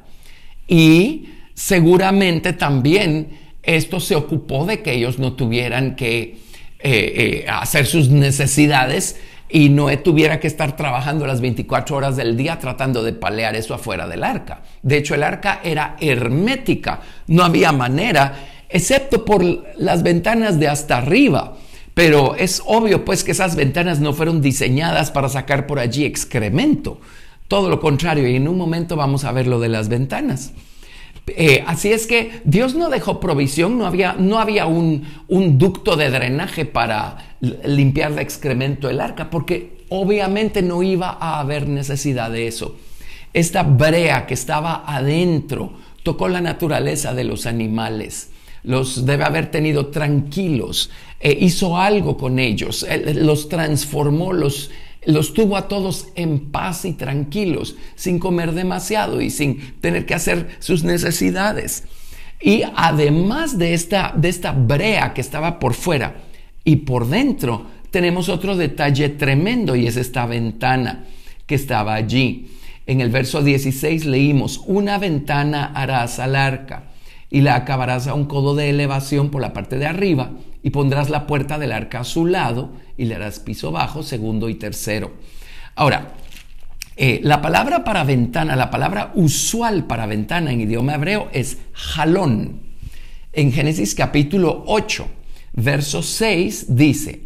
Y 0.66 1.28
seguramente 1.54 2.52
también 2.52 3.38
esto 3.62 4.00
se 4.00 4.16
ocupó 4.16 4.66
de 4.66 4.82
que 4.82 4.92
ellos 4.94 5.18
no 5.18 5.34
tuvieran 5.34 5.94
que 5.96 6.38
eh, 6.80 7.46
hacer 7.48 7.86
sus 7.86 8.08
necesidades 8.08 9.16
y 9.52 9.68
Noé 9.68 9.98
tuviera 9.98 10.40
que 10.40 10.46
estar 10.46 10.76
trabajando 10.76 11.26
las 11.26 11.42
24 11.42 11.96
horas 11.96 12.16
del 12.16 12.36
día 12.36 12.58
tratando 12.58 13.02
de 13.02 13.12
palear 13.12 13.54
eso 13.54 13.74
afuera 13.74 14.08
del 14.08 14.24
arca. 14.24 14.62
De 14.82 14.96
hecho, 14.96 15.14
el 15.14 15.22
arca 15.22 15.60
era 15.62 15.96
hermética, 16.00 17.00
no 17.26 17.44
había 17.44 17.70
manera, 17.70 18.34
excepto 18.68 19.24
por 19.24 19.44
las 19.76 20.02
ventanas 20.02 20.58
de 20.58 20.68
hasta 20.68 20.96
arriba. 20.96 21.58
Pero 21.94 22.34
es 22.36 22.62
obvio 22.66 23.04
pues 23.04 23.22
que 23.22 23.32
esas 23.32 23.54
ventanas 23.54 24.00
no 24.00 24.12
fueron 24.12 24.40
diseñadas 24.40 25.10
para 25.10 25.28
sacar 25.28 25.66
por 25.66 25.78
allí 25.78 26.04
excremento. 26.04 27.00
Todo 27.48 27.68
lo 27.68 27.80
contrario, 27.80 28.26
y 28.28 28.36
en 28.36 28.48
un 28.48 28.56
momento 28.56 28.96
vamos 28.96 29.24
a 29.24 29.32
ver 29.32 29.46
lo 29.46 29.60
de 29.60 29.68
las 29.68 29.88
ventanas. 29.88 30.52
Eh, 31.26 31.62
así 31.66 31.92
es 31.92 32.06
que 32.06 32.40
Dios 32.44 32.74
no 32.74 32.88
dejó 32.88 33.20
provisión, 33.20 33.78
no 33.78 33.86
había, 33.86 34.14
no 34.14 34.38
había 34.38 34.66
un, 34.66 35.06
un, 35.28 35.56
ducto 35.56 35.96
de 35.96 36.10
drenaje 36.10 36.64
para 36.64 37.36
limpiar 37.40 38.14
de 38.14 38.22
excremento 38.22 38.90
el 38.90 39.00
arca, 39.00 39.30
porque 39.30 39.84
obviamente 39.88 40.62
no 40.62 40.82
iba 40.82 41.10
a 41.20 41.38
haber 41.38 41.68
necesidad 41.68 42.30
de 42.30 42.48
eso. 42.48 42.76
Esta 43.34 43.62
brea 43.62 44.26
que 44.26 44.34
estaba 44.34 44.82
adentro 44.84 45.74
tocó 46.02 46.28
la 46.28 46.40
naturaleza 46.40 47.14
de 47.14 47.24
los 47.24 47.46
animales, 47.46 48.30
los 48.62 49.06
debe 49.06 49.24
haber 49.24 49.50
tenido 49.50 49.86
tranquilos, 49.86 50.90
eh, 51.20 51.36
hizo 51.40 51.76
algo 51.76 52.16
con 52.16 52.38
ellos, 52.38 52.86
los 53.14 53.48
transformó, 53.48 54.32
los 54.32 54.70
los 55.04 55.34
tuvo 55.34 55.56
a 55.56 55.68
todos 55.68 56.08
en 56.14 56.50
paz 56.52 56.84
y 56.84 56.92
tranquilos, 56.92 57.76
sin 57.96 58.18
comer 58.18 58.52
demasiado 58.52 59.20
y 59.20 59.30
sin 59.30 59.74
tener 59.80 60.06
que 60.06 60.14
hacer 60.14 60.56
sus 60.60 60.84
necesidades. 60.84 61.84
Y 62.40 62.62
además 62.76 63.58
de 63.58 63.74
esta, 63.74 64.12
de 64.16 64.28
esta 64.28 64.52
brea 64.52 65.12
que 65.14 65.20
estaba 65.20 65.58
por 65.58 65.74
fuera 65.74 66.22
y 66.64 66.76
por 66.76 67.08
dentro, 67.08 67.66
tenemos 67.90 68.28
otro 68.28 68.56
detalle 68.56 69.08
tremendo 69.08 69.76
y 69.76 69.86
es 69.86 69.96
esta 69.96 70.26
ventana 70.26 71.04
que 71.46 71.54
estaba 71.56 71.94
allí. 71.94 72.52
En 72.86 73.00
el 73.00 73.10
verso 73.10 73.42
16 73.42 74.06
leímos, 74.06 74.60
una 74.66 74.98
ventana 74.98 75.72
harás 75.74 76.18
al 76.18 76.36
arca 76.36 76.91
y 77.32 77.40
la 77.40 77.54
acabarás 77.56 78.08
a 78.08 78.14
un 78.14 78.26
codo 78.26 78.54
de 78.54 78.68
elevación 78.68 79.30
por 79.30 79.40
la 79.40 79.54
parte 79.54 79.78
de 79.78 79.86
arriba 79.86 80.32
y 80.62 80.68
pondrás 80.68 81.08
la 81.08 81.26
puerta 81.26 81.58
del 81.58 81.72
arca 81.72 82.00
a 82.00 82.04
su 82.04 82.26
lado 82.26 82.72
y 82.98 83.06
le 83.06 83.14
harás 83.14 83.40
piso 83.40 83.72
bajo, 83.72 84.02
segundo 84.02 84.50
y 84.50 84.56
tercero. 84.56 85.12
Ahora, 85.74 86.12
eh, 86.94 87.20
la 87.22 87.40
palabra 87.40 87.84
para 87.84 88.04
ventana, 88.04 88.54
la 88.54 88.70
palabra 88.70 89.12
usual 89.14 89.86
para 89.86 90.04
ventana 90.04 90.52
en 90.52 90.60
idioma 90.60 90.94
hebreo 90.94 91.30
es 91.32 91.56
jalón. 91.72 92.60
En 93.32 93.50
Génesis 93.50 93.94
capítulo 93.94 94.64
8, 94.66 95.08
verso 95.54 96.02
6 96.02 96.76
dice, 96.76 97.22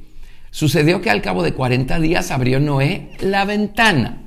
sucedió 0.53 1.01
que 1.01 1.11
al 1.11 1.21
cabo 1.21 1.43
de 1.43 1.53
40 1.53 1.99
días 1.99 2.31
abrió 2.31 2.61
Noé 2.61 3.11
la 3.19 3.45
ventana 3.45 4.23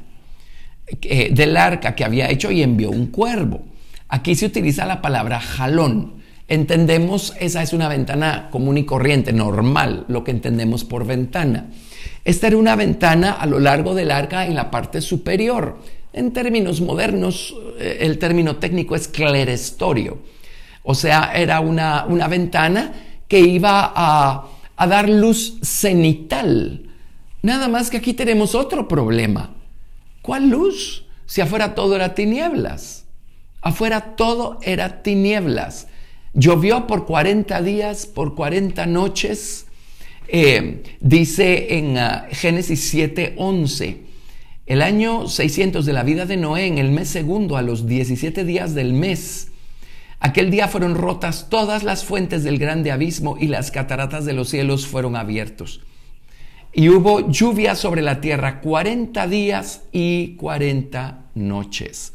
eh, 1.03 1.29
del 1.31 1.55
arca 1.55 1.95
que 1.95 2.03
había 2.03 2.29
hecho 2.29 2.51
y 2.51 2.63
envió 2.63 2.91
un 2.91 3.07
cuervo. 3.07 3.68
Aquí 4.09 4.33
se 4.33 4.47
utiliza 4.47 4.85
la 4.87 5.01
palabra 5.01 5.39
jalón. 5.39 6.15
Entendemos, 6.47 7.35
esa 7.39 7.61
es 7.61 7.73
una 7.73 7.87
ventana 7.87 8.49
común 8.49 8.79
y 8.79 8.83
corriente, 8.83 9.31
normal, 9.31 10.05
lo 10.07 10.23
que 10.23 10.31
entendemos 10.31 10.83
por 10.83 11.05
ventana. 11.05 11.67
Esta 12.25 12.47
era 12.47 12.57
una 12.57 12.75
ventana 12.75 13.33
a 13.33 13.45
lo 13.45 13.59
largo 13.59 13.93
del 13.93 14.09
arca 14.09 14.47
en 14.47 14.55
la 14.55 14.71
parte 14.71 15.01
superior. 15.01 15.77
En 16.11 16.33
términos 16.33 16.81
modernos, 16.81 17.55
eh, 17.77 17.99
el 18.01 18.17
término 18.17 18.55
técnico 18.55 18.95
es 18.95 19.07
clerestorio. 19.07 20.17
O 20.81 20.95
sea, 20.95 21.31
era 21.35 21.59
una, 21.59 22.05
una 22.05 22.27
ventana 22.27 22.93
que 23.27 23.39
iba 23.39 23.93
a, 23.95 24.47
a 24.75 24.87
dar 24.87 25.07
luz 25.07 25.59
cenital. 25.61 26.89
Nada 27.43 27.67
más 27.67 27.91
que 27.91 27.97
aquí 27.97 28.15
tenemos 28.15 28.55
otro 28.55 28.87
problema. 28.87 29.51
¿Cuál 30.23 30.49
luz? 30.49 31.05
Si 31.27 31.41
afuera 31.41 31.75
todo 31.75 31.95
era 31.95 32.15
tinieblas. 32.15 33.05
Afuera 33.61 34.15
todo 34.15 34.59
era 34.61 35.01
tinieblas. 35.03 35.87
Llovió 36.33 36.87
por 36.87 37.05
40 37.05 37.61
días, 37.61 38.05
por 38.05 38.35
40 38.35 38.85
noches. 38.85 39.65
Eh, 40.27 40.83
dice 41.01 41.77
en 41.77 41.97
uh, 41.97 42.27
Génesis 42.31 42.93
7:11, 42.93 43.97
el 44.67 44.83
año 44.83 45.27
600 45.27 45.85
de 45.85 45.93
la 45.93 46.03
vida 46.03 46.27
de 46.27 46.37
Noé, 46.37 46.67
en 46.67 46.77
el 46.77 46.91
mes 46.91 47.09
segundo, 47.09 47.57
a 47.57 47.63
los 47.63 47.87
17 47.87 48.45
días 48.45 48.75
del 48.75 48.93
mes, 48.93 49.47
aquel 50.19 50.51
día 50.51 50.67
fueron 50.67 50.93
rotas 50.93 51.47
todas 51.49 51.83
las 51.83 52.05
fuentes 52.05 52.43
del 52.43 52.59
grande 52.59 52.91
abismo 52.91 53.37
y 53.39 53.47
las 53.47 53.71
cataratas 53.71 54.23
de 54.25 54.33
los 54.33 54.49
cielos 54.49 54.85
fueron 54.85 55.15
abiertos. 55.15 55.81
y 56.71 56.87
hubo 56.89 57.31
lluvia 57.31 57.73
sobre 57.73 58.03
la 58.03 58.21
tierra 58.21 58.61
40 58.61 59.27
días 59.27 59.81
y 59.91 60.35
40 60.35 61.25
noches. 61.33 62.13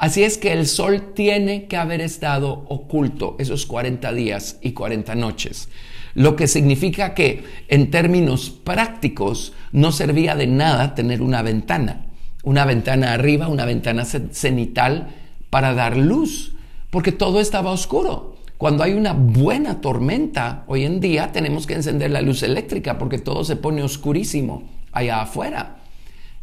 Así 0.00 0.22
es 0.22 0.38
que 0.38 0.54
el 0.54 0.66
sol 0.66 1.12
tiene 1.14 1.66
que 1.66 1.76
haber 1.76 2.00
estado 2.00 2.64
oculto 2.70 3.36
esos 3.38 3.66
40 3.66 4.14
días 4.14 4.56
y 4.62 4.72
40 4.72 5.14
noches, 5.14 5.68
lo 6.14 6.36
que 6.36 6.48
significa 6.48 7.12
que 7.12 7.44
en 7.68 7.90
términos 7.90 8.48
prácticos 8.48 9.52
no 9.72 9.92
servía 9.92 10.34
de 10.36 10.46
nada 10.46 10.94
tener 10.94 11.20
una 11.20 11.42
ventana, 11.42 12.06
una 12.42 12.64
ventana 12.64 13.12
arriba, 13.12 13.48
una 13.48 13.66
ventana 13.66 14.06
cenital 14.06 15.08
para 15.50 15.74
dar 15.74 15.98
luz, 15.98 16.54
porque 16.88 17.12
todo 17.12 17.38
estaba 17.38 17.70
oscuro. 17.70 18.38
Cuando 18.56 18.82
hay 18.82 18.94
una 18.94 19.12
buena 19.12 19.82
tormenta, 19.82 20.64
hoy 20.66 20.86
en 20.86 21.00
día 21.00 21.30
tenemos 21.30 21.66
que 21.66 21.74
encender 21.74 22.10
la 22.10 22.22
luz 22.22 22.42
eléctrica 22.42 22.96
porque 22.96 23.18
todo 23.18 23.44
se 23.44 23.56
pone 23.56 23.82
oscurísimo 23.82 24.62
allá 24.92 25.20
afuera. 25.20 25.76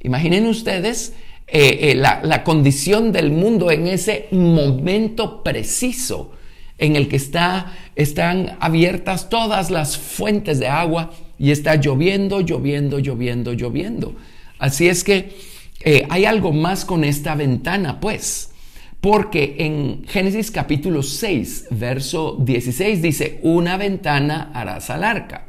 Imaginen 0.03 0.45
ustedes 0.45 1.13
eh, 1.49 1.91
eh, 1.91 1.95
la, 1.95 2.43
condición 2.43 3.13
del 3.13 3.31
mundo 3.31 3.71
en 3.71 3.87
ese 3.87 4.27
momento 4.31 5.43
preciso 5.43 6.31
en 6.77 6.97
el 6.97 7.07
que 7.07 7.15
está, 7.15 7.73
están 7.95 8.57
abiertas 8.59 9.29
todas 9.29 9.71
las 9.71 9.97
fuentes 9.97 10.59
de 10.59 10.67
agua 10.67 11.13
y 11.39 11.51
está 11.51 11.75
lloviendo, 11.75 12.41
lloviendo, 12.41 12.99
lloviendo, 12.99 13.53
lloviendo. 13.53 14.15
Así 14.59 14.89
es 14.89 15.05
que 15.05 15.37
eh, 15.85 16.05
hay 16.09 16.25
algo 16.25 16.51
más 16.51 16.83
con 16.83 17.05
esta 17.05 17.33
ventana, 17.35 18.01
pues, 18.01 18.51
porque 18.99 19.55
en 19.59 20.03
Génesis 20.05 20.51
capítulo 20.51 21.01
6, 21.01 21.67
verso 21.71 22.35
16 22.41 23.01
dice, 23.01 23.39
una 23.41 23.77
ventana 23.77 24.51
harás 24.53 24.89
al 24.89 25.05
arca 25.05 25.45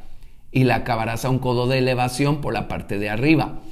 y 0.53 0.63
la 0.63 0.77
acabarás 0.77 1.25
a 1.25 1.31
un 1.31 1.41
codo 1.41 1.67
de 1.67 1.79
elevación 1.79 2.41
por 2.41 2.55
la 2.55 2.69
parte 2.69 3.01
de 3.01 3.11
arriba. 3.11 3.63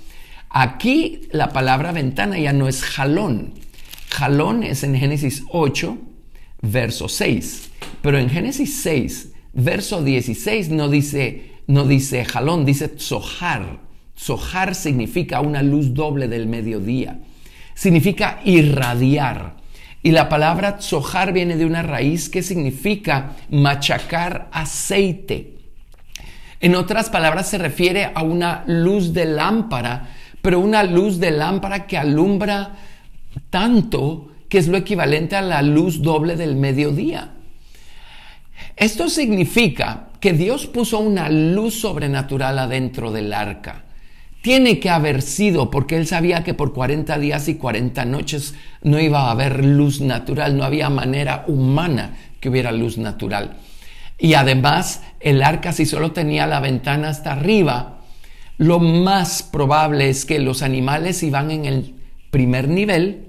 Aquí 0.51 1.23
la 1.33 1.51
palabra 1.51 1.93
ventana 1.93 2.39
ya 2.39 2.53
no 2.53 2.69
es 2.69 2.83
jalón. 2.83 3.55
Jalón 4.11 4.63
es 4.63 4.83
en 4.83 4.97
Génesis 4.97 5.45
8, 5.51 5.99
verso 6.63 7.09
6. 7.09 7.71
Pero 8.03 8.19
en 8.19 8.31
Génesis 8.31 8.81
6, 8.83 9.33
verso 9.53 10.03
16 10.03 10.71
no 10.71 10.89
dice, 10.89 11.53
no 11.67 11.85
dice 11.85 12.25
jalón, 12.25 12.65
dice 12.65 12.99
sojar. 12.99 13.81
Sojar 14.15 14.75
significa 14.75 15.41
una 15.41 15.63
luz 15.63 15.93
doble 15.93 16.29
del 16.29 16.47
mediodía. 16.47 17.19
Significa 17.75 18.41
irradiar. 18.45 19.57
Y 20.03 20.13
la 20.13 20.29
palabra 20.29 20.81
sojar 20.81 21.33
viene 21.33 21.57
de 21.57 21.67
una 21.67 21.83
raíz 21.83 22.29
que 22.29 22.43
significa 22.43 23.33
machacar 23.51 24.49
aceite. 24.53 25.59
En 26.61 26.75
otras 26.75 27.11
palabras 27.11 27.51
se 27.51 27.59
refiere 27.59 28.11
a 28.15 28.23
una 28.23 28.65
luz 28.67 29.13
de 29.13 29.27
lámpara 29.27 30.16
pero 30.47 30.61
una 30.61 30.85
luz 30.85 31.19
de 31.19 31.33
lámpara 31.33 31.89
que 31.89 31.99
alumbra 31.99 32.77
tanto 33.51 34.29
que 34.49 34.59
es 34.59 34.69
lo 34.69 34.77
equivalente 34.77 35.35
a 35.35 35.43
la 35.43 35.61
luz 35.61 36.03
doble 36.03 36.37
del 36.37 36.55
mediodía. 36.55 37.33
Esto 38.77 39.09
significa 39.09 40.11
que 40.21 40.35
Dios 40.35 40.69
puso 40.69 41.01
una 41.01 41.29
luz 41.29 41.81
sobrenatural 41.81 42.61
adentro 42.61 43.11
del 43.11 43.33
arca. 43.33 43.87
Tiene 44.41 44.79
que 44.79 44.89
haber 44.89 45.21
sido 45.21 45.69
porque 45.69 45.97
él 45.97 46.07
sabía 46.07 46.45
que 46.45 46.55
por 46.55 46.73
40 46.73 47.19
días 47.19 47.49
y 47.49 47.57
40 47.57 48.05
noches 48.05 48.55
no 48.83 49.01
iba 49.01 49.23
a 49.23 49.33
haber 49.33 49.65
luz 49.65 50.01
natural, 50.01 50.57
no 50.57 50.63
había 50.63 50.89
manera 50.91 51.43
humana 51.49 52.17
que 52.39 52.51
hubiera 52.51 52.71
luz 52.71 52.99
natural. 52.99 53.57
Y 54.17 54.35
además 54.35 55.03
el 55.19 55.43
arca 55.43 55.73
si 55.73 55.87
solo 55.87 56.13
tenía 56.13 56.47
la 56.47 56.61
ventana 56.61 57.09
hasta 57.09 57.33
arriba, 57.33 57.96
lo 58.59 58.79
más 58.79 59.43
probable 59.43 60.09
es 60.09 60.25
que 60.25 60.39
los 60.39 60.63
animales 60.63 61.23
iban 61.23 61.51
en 61.51 61.67
el 61.67 61.95
primer 62.31 62.69
nivel, 62.69 63.27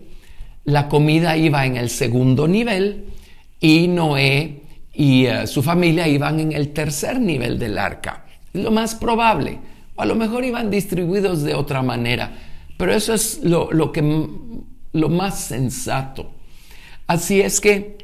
la 0.64 0.88
comida 0.88 1.38
iba 1.38 1.66
en 1.66 1.78
el 1.78 1.90
segundo 1.90 2.48
nivel 2.48 3.06
y 3.60 3.88
Noé 3.88 4.62
y 4.94 5.26
eh, 5.26 5.48
su 5.48 5.64
familia 5.64 6.08
iban 6.08 6.40
en 6.40 6.52
el 6.54 6.70
tercer 6.70 7.20
nivel 7.20 7.60
del 7.60 7.78
arca. 7.78 8.26
Es 8.54 8.62
lo 8.62 8.72
más 8.72 8.96
probable. 8.96 9.60
O 9.96 10.02
a 10.02 10.06
lo 10.06 10.16
mejor 10.16 10.46
iban 10.46 10.70
distribuidos 10.70 11.44
de 11.44 11.56
otra 11.56 11.82
manera, 11.82 12.32
pero 12.78 12.94
eso 12.94 13.14
es 13.14 13.42
lo, 13.44 13.92
que, 13.92 14.28
lo 14.94 15.10
más 15.10 15.40
sensato. 15.40 16.32
Así 17.08 17.42
es 17.42 17.60
que 17.60 17.98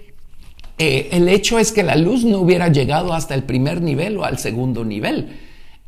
eh, 0.78 1.10
el 1.12 1.30
hecho 1.30 1.60
es 1.60 1.72
que 1.72 1.84
la 1.84 1.96
luz 1.96 2.24
no 2.24 2.40
hubiera 2.40 2.70
llegado 2.70 3.14
hasta 3.14 3.36
el 3.36 3.44
primer 3.44 3.82
nivel 3.82 4.18
o 4.18 4.24
al 4.24 4.40
segundo 4.40 4.84
nivel 4.84 5.38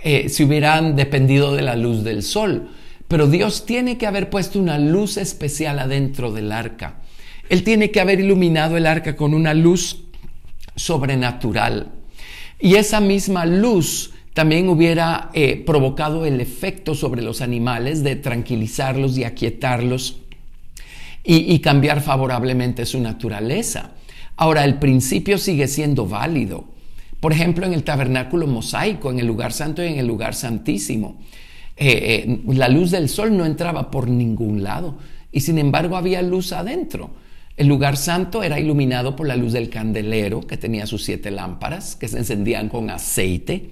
eh, 0.08 0.30
si 0.30 0.44
hubieran 0.44 0.96
dependido 0.96 1.56
de 1.56 1.64
la 1.64 1.76
luz 1.76 2.04
del 2.04 2.22
sol. 2.22 2.70
Pero 3.08 3.26
Dios 3.26 3.66
tiene 3.66 3.98
que 3.98 4.06
haber 4.06 4.30
puesto 4.30 4.60
una 4.60 4.78
luz 4.78 5.18
especial 5.18 5.80
adentro 5.80 6.32
del 6.32 6.52
arca. 6.52 7.02
Él 7.50 7.64
tiene 7.64 7.90
que 7.90 8.02
haber 8.02 8.20
iluminado 8.20 8.78
el 8.78 8.86
arca 8.86 9.16
con 9.16 9.34
una 9.34 9.56
luz 9.56 10.04
sobrenatural. 10.76 11.92
Y 12.60 12.76
esa 12.76 13.02
misma 13.02 13.48
luz 13.48 14.14
también 14.36 14.70
hubiera 14.70 15.32
eh, 15.34 15.64
provocado 15.66 16.28
el 16.28 16.40
efecto 16.40 16.94
sobre 16.94 17.24
los 17.24 17.42
animales 17.42 18.04
de 18.04 18.16
tranquilizarlos 18.16 19.18
y 19.18 19.24
aquietarlos 19.24 20.20
y, 21.24 21.52
y 21.52 21.60
cambiar 21.62 22.02
favorablemente 22.02 22.86
su 22.86 23.00
naturaleza. 23.00 23.94
Ahora, 24.36 24.66
el 24.66 24.78
principio 24.78 25.40
sigue 25.40 25.68
siendo 25.68 26.06
válido. 26.06 26.75
Por 27.26 27.34
ejemplo, 27.34 27.66
en 27.66 27.74
el 27.74 27.84
tabernáculo 27.84 28.46
mosaico, 28.46 29.10
en 29.10 29.18
el 29.18 29.26
lugar 29.26 29.52
santo 29.52 29.84
y 29.84 29.88
en 29.88 29.98
el 29.98 30.06
lugar 30.06 30.36
santísimo. 30.36 31.18
Eh, 31.76 32.24
eh, 32.28 32.42
la 32.54 32.70
luz 32.70 32.92
del 32.92 33.10
sol 33.10 33.36
no 33.36 33.48
entraba 33.48 33.90
por 33.90 34.08
ningún 34.08 34.62
lado 34.62 35.00
y 35.32 35.42
sin 35.42 35.58
embargo 35.58 35.98
había 35.98 36.22
luz 36.22 36.52
adentro. 36.52 37.10
El 37.58 37.66
lugar 37.66 37.98
santo 37.98 38.44
era 38.44 38.60
iluminado 38.60 39.16
por 39.16 39.28
la 39.28 39.36
luz 39.38 39.54
del 39.54 39.72
candelero, 39.72 40.42
que 40.42 40.58
tenía 40.58 40.86
sus 40.86 41.04
siete 41.04 41.32
lámparas, 41.32 41.96
que 41.96 42.08
se 42.08 42.20
encendían 42.20 42.70
con 42.70 42.92
aceite. 42.92 43.72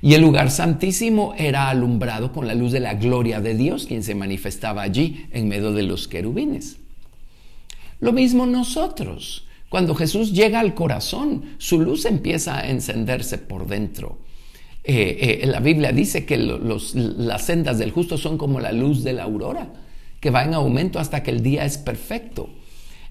Y 0.00 0.14
el 0.14 0.22
lugar 0.22 0.52
santísimo 0.52 1.34
era 1.36 1.70
alumbrado 1.70 2.30
con 2.30 2.46
la 2.46 2.54
luz 2.54 2.70
de 2.70 2.78
la 2.78 2.94
gloria 2.94 3.40
de 3.40 3.56
Dios, 3.56 3.86
quien 3.86 4.04
se 4.04 4.14
manifestaba 4.14 4.82
allí 4.82 5.26
en 5.32 5.48
medio 5.48 5.72
de 5.72 5.82
los 5.82 6.06
querubines. 6.06 6.76
Lo 7.98 8.12
mismo 8.12 8.46
nosotros. 8.46 9.48
Cuando 9.74 9.96
Jesús 9.96 10.32
llega 10.32 10.60
al 10.60 10.72
corazón, 10.72 11.56
su 11.58 11.80
luz 11.80 12.04
empieza 12.04 12.58
a 12.58 12.70
encenderse 12.70 13.38
por 13.38 13.66
dentro. 13.66 14.18
Eh, 14.84 15.40
eh, 15.42 15.46
la 15.48 15.58
Biblia 15.58 15.90
dice 15.90 16.24
que 16.24 16.36
las 16.36 17.42
sendas 17.42 17.78
del 17.78 17.90
justo 17.90 18.16
son 18.16 18.38
como 18.38 18.60
la 18.60 18.70
luz 18.70 19.02
de 19.02 19.14
la 19.14 19.24
aurora, 19.24 19.72
que 20.20 20.30
va 20.30 20.44
en 20.44 20.54
aumento 20.54 21.00
hasta 21.00 21.24
que 21.24 21.32
el 21.32 21.42
día 21.42 21.64
es 21.64 21.76
perfecto. 21.76 22.50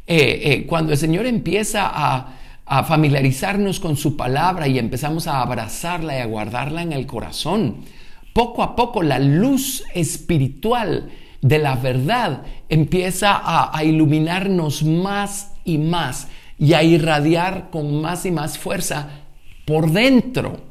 Eh, 0.08 0.66
cuando 0.66 0.94
el 0.94 0.98
Señor 0.98 1.26
empieza 1.26 1.92
a, 1.94 2.84
familiarizarnos 2.86 3.82
con 3.82 3.98
su 3.98 4.16
palabra 4.16 4.66
y 4.66 4.80
empezamos 4.80 5.28
a 5.28 5.42
abrazarla 5.42 6.18
y 6.18 6.22
a 6.22 6.28
guardarla 6.28 6.82
en 6.82 6.94
el 6.94 7.06
corazón, 7.06 7.80
poco 8.32 8.64
a 8.64 8.78
poco 8.78 9.04
la 9.04 9.20
luz 9.20 9.84
espiritual 9.94 11.10
de 11.42 11.60
la 11.60 11.76
verdad 11.76 12.44
empieza 12.70 13.42
a 13.44 13.84
iluminarnos 13.84 14.84
más 14.84 15.52
y 15.66 15.78
más 15.78 16.30
y 16.58 16.74
a 16.74 16.84
irradiar 16.84 17.70
con 17.70 18.02
más 18.02 18.26
y 18.26 18.32
más 18.32 18.58
fuerza 18.58 19.10
por 19.66 19.92
dentro. 19.92 20.62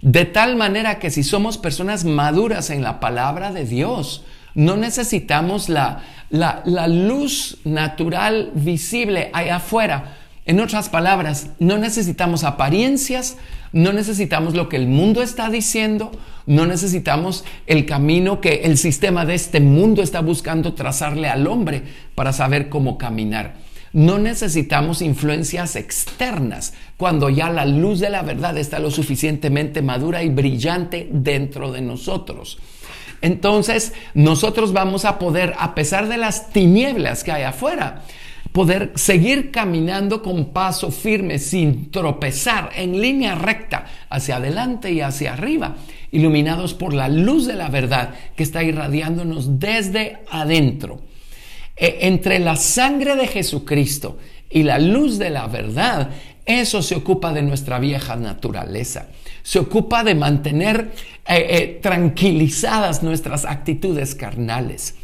De 0.00 0.24
tal 0.24 0.56
manera 0.56 0.98
que 0.98 1.10
si 1.10 1.22
somos 1.22 1.58
personas 1.58 2.04
maduras 2.04 2.70
en 2.70 2.82
la 2.82 2.98
palabra 2.98 3.52
de 3.52 3.64
Dios, 3.64 4.24
no 4.54 4.76
necesitamos 4.76 5.68
la, 5.68 6.02
la, 6.30 6.88
luz 6.88 7.58
natural 7.64 8.50
visible 8.54 9.30
allá 9.32 9.56
afuera. 9.56 10.16
En 10.44 10.58
otras 10.58 10.88
palabras, 10.88 11.50
no 11.60 11.78
necesitamos 11.78 12.42
apariencias, 12.42 13.36
no 13.72 13.92
necesitamos 13.92 14.54
lo 14.54 14.68
que 14.68 14.76
el 14.76 14.88
mundo 14.88 15.22
está 15.22 15.48
diciendo, 15.50 16.10
no 16.46 16.66
necesitamos 16.66 17.44
el 17.68 17.86
camino 17.86 18.40
que 18.40 18.62
el 18.64 18.76
sistema 18.76 19.24
de 19.24 19.34
este 19.34 19.60
mundo 19.60 20.02
está 20.02 20.20
buscando 20.20 20.74
trazarle 20.74 21.28
al 21.28 21.46
hombre 21.46 21.84
para 22.16 22.32
saber 22.32 22.68
cómo 22.68 22.98
caminar. 22.98 23.54
No 23.92 24.18
necesitamos 24.18 25.02
influencias 25.02 25.76
externas 25.76 26.72
cuando 26.96 27.28
ya 27.28 27.50
la 27.50 27.66
luz 27.66 28.00
de 28.00 28.08
la 28.08 28.22
verdad 28.22 28.56
está 28.56 28.78
lo 28.78 28.90
suficientemente 28.90 29.82
madura 29.82 30.22
y 30.22 30.30
brillante 30.30 31.08
dentro 31.10 31.70
de 31.72 31.82
nosotros. 31.82 32.58
Entonces, 33.20 33.92
nosotros 34.14 34.72
vamos 34.72 35.04
a 35.04 35.18
poder, 35.18 35.54
a 35.58 35.74
pesar 35.74 36.08
de 36.08 36.16
las 36.16 36.50
tinieblas 36.50 37.22
que 37.22 37.32
hay 37.32 37.42
afuera, 37.42 38.02
poder 38.52 38.92
seguir 38.94 39.50
caminando 39.50 40.22
con 40.22 40.46
paso 40.46 40.90
firme, 40.90 41.38
sin 41.38 41.90
tropezar, 41.90 42.70
en 42.74 43.00
línea 43.00 43.34
recta, 43.34 43.86
hacia 44.08 44.36
adelante 44.36 44.90
y 44.92 45.02
hacia 45.02 45.34
arriba, 45.34 45.76
iluminados 46.10 46.74
por 46.74 46.94
la 46.94 47.08
luz 47.08 47.46
de 47.46 47.54
la 47.54 47.68
verdad 47.68 48.14
que 48.36 48.42
está 48.42 48.62
irradiándonos 48.62 49.60
desde 49.60 50.18
adentro. 50.30 51.11
E, 51.76 51.98
entre 52.02 52.38
la 52.38 52.56
sangre 52.56 53.16
de 53.16 53.26
Jesucristo 53.26 54.18
y 54.50 54.62
la 54.62 54.78
luz 54.78 55.18
de 55.18 55.30
la 55.30 55.46
verdad, 55.46 56.10
eso 56.44 56.82
se 56.82 56.96
ocupa 56.96 57.32
de 57.32 57.42
nuestra 57.42 57.78
vieja 57.78 58.16
naturaleza. 58.16 59.08
se 59.44 59.58
ocupa 59.58 60.04
de 60.04 60.14
mantener 60.14 60.92
eh, 61.26 61.46
eh, 61.48 61.78
tranquilizadas 61.82 63.02
nuestras 63.02 63.44
actitudes 63.44 64.14
carnales. 64.14 64.94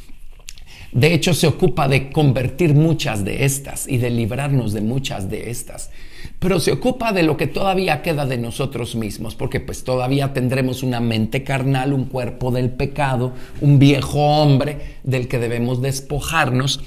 De 0.93 1.13
hecho, 1.13 1.35
se 1.35 1.47
ocupa 1.47 1.89
de 1.89 2.11
convertir 2.11 2.75
muchas 2.75 3.25
de 3.25 3.45
estas 3.45 3.89
y 3.89 3.99
de 3.99 4.11
librarnos 4.11 4.73
de 4.73 4.81
muchas 4.81 5.29
de 5.29 5.51
estas. 5.51 5.91
Pero 6.39 6.61
se 6.61 6.71
ocupa 6.71 7.13
de 7.13 7.25
lo 7.25 7.37
que 7.37 7.49
todavía 7.49 8.01
queda 8.01 8.25
de 8.25 8.39
nosotros 8.39 8.95
mismos, 8.95 9.35
porque 9.35 9.59
pues 9.59 9.83
todavía 9.83 10.33
tendremos 10.33 10.85
una 10.85 11.01
mente 11.01 11.43
carnal, 11.43 11.93
un 11.93 12.05
cuerpo 12.05 12.53
del 12.53 12.71
pecado, 12.71 13.33
un 13.61 13.79
viejo 13.79 14.21
hombre 14.21 14.99
del 15.03 15.27
que 15.27 15.39
debemos 15.39 15.83
despojarnos. 15.83 16.81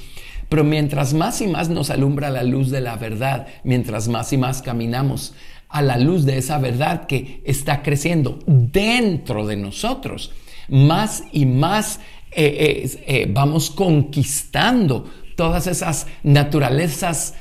Pero 0.48 0.64
mientras 0.64 1.14
más 1.14 1.42
y 1.42 1.48
más 1.48 1.70
nos 1.70 1.90
alumbra 1.90 2.30
la 2.30 2.44
luz 2.44 2.72
de 2.72 2.82
la 2.82 2.96
verdad, 2.96 3.48
mientras 3.64 4.08
más 4.08 4.32
y 4.32 4.38
más 4.38 4.62
caminamos 4.62 5.34
a 5.68 5.82
la 5.82 5.98
luz 5.98 6.26
de 6.26 6.38
esa 6.38 6.58
verdad 6.58 7.06
que 7.06 7.42
está 7.46 7.82
creciendo 7.82 8.40
dentro 8.46 9.46
de 9.48 9.58
nosotros, 9.58 10.32
más 10.70 11.24
y 11.34 11.46
más 11.46 12.00
eh, 12.32 12.90
eh, 13.06 13.30
vamos 13.30 13.70
conquistando 13.70 15.10
todas 15.36 15.68
esas 15.68 16.08
naturalezas 16.24 17.36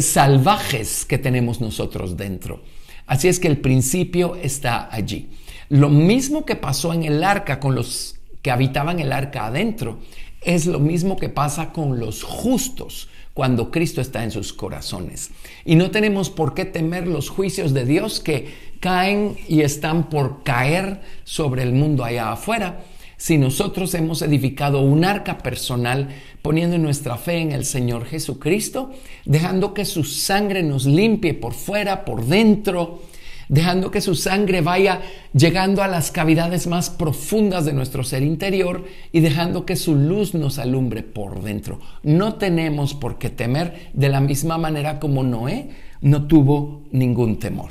salvajes 0.00 1.04
que 1.04 1.18
tenemos 1.18 1.60
nosotros 1.60 2.16
dentro. 2.16 2.62
Así 3.06 3.28
es 3.28 3.38
que 3.38 3.48
el 3.48 3.58
principio 3.58 4.36
está 4.36 4.88
allí. 4.92 5.28
Lo 5.68 5.88
mismo 5.88 6.44
que 6.44 6.56
pasó 6.56 6.92
en 6.92 7.04
el 7.04 7.22
arca 7.22 7.60
con 7.60 7.74
los 7.74 8.16
que 8.42 8.50
habitaban 8.52 9.00
el 9.00 9.12
arca 9.12 9.46
adentro, 9.46 9.98
es 10.40 10.66
lo 10.66 10.78
mismo 10.78 11.16
que 11.16 11.28
pasa 11.28 11.72
con 11.72 11.98
los 11.98 12.22
justos 12.22 13.08
cuando 13.34 13.70
Cristo 13.70 14.00
está 14.00 14.22
en 14.22 14.30
sus 14.30 14.52
corazones. 14.52 15.30
Y 15.64 15.74
no 15.74 15.90
tenemos 15.90 16.30
por 16.30 16.54
qué 16.54 16.64
temer 16.64 17.08
los 17.08 17.28
juicios 17.28 17.74
de 17.74 17.84
Dios 17.84 18.20
que 18.20 18.76
caen 18.80 19.36
y 19.48 19.62
están 19.62 20.08
por 20.08 20.44
caer 20.44 21.00
sobre 21.24 21.64
el 21.64 21.72
mundo 21.72 22.04
allá 22.04 22.32
afuera. 22.32 22.84
Si 23.16 23.38
nosotros 23.38 23.94
hemos 23.94 24.20
edificado 24.22 24.80
un 24.80 25.04
arca 25.04 25.38
personal 25.38 26.08
poniendo 26.42 26.76
nuestra 26.78 27.16
fe 27.16 27.38
en 27.38 27.52
el 27.52 27.64
Señor 27.64 28.04
Jesucristo, 28.04 28.90
dejando 29.24 29.72
que 29.72 29.84
su 29.84 30.04
sangre 30.04 30.62
nos 30.62 30.84
limpie 30.84 31.32
por 31.32 31.54
fuera, 31.54 32.04
por 32.04 32.26
dentro, 32.26 33.00
dejando 33.48 33.90
que 33.90 34.00
su 34.00 34.14
sangre 34.14 34.60
vaya 34.60 35.00
llegando 35.32 35.82
a 35.82 35.88
las 35.88 36.10
cavidades 36.10 36.66
más 36.66 36.90
profundas 36.90 37.64
de 37.64 37.72
nuestro 37.72 38.04
ser 38.04 38.22
interior 38.22 38.84
y 39.12 39.20
dejando 39.20 39.64
que 39.64 39.76
su 39.76 39.94
luz 39.94 40.34
nos 40.34 40.58
alumbre 40.58 41.02
por 41.02 41.42
dentro. 41.42 41.80
No 42.02 42.34
tenemos 42.34 42.94
por 42.94 43.18
qué 43.18 43.30
temer 43.30 43.90
de 43.94 44.08
la 44.08 44.20
misma 44.20 44.58
manera 44.58 44.98
como 45.00 45.22
Noé 45.22 45.70
no 46.00 46.26
tuvo 46.26 46.82
ningún 46.92 47.38
temor. 47.38 47.70